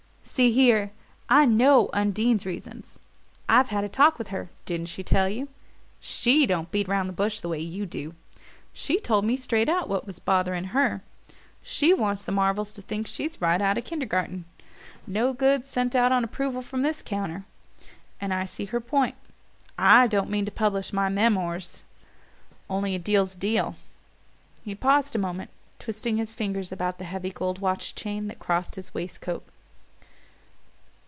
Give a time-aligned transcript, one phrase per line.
[0.23, 0.91] "See here,
[1.27, 2.97] I know Undine's reasons.
[3.49, 5.49] I've had a talk with her didn't she tell you?
[5.99, 8.15] SHE don't beat about the bush the way you do.
[8.71, 11.03] She told me straight out what was bothering her.
[11.61, 14.45] She wants the Marvells to think she's right out of Kindergarten.
[15.05, 17.43] 'No goods sent out on approval from this counter.'
[18.21, 19.15] And I see her point
[19.77, 21.83] I don't mean to publish my meemo'rs.
[22.69, 23.75] Only a deal's a deal."
[24.63, 28.75] He paused a moment, twisting his fingers about the heavy gold watch chain that crossed
[28.75, 29.43] his waistcoat.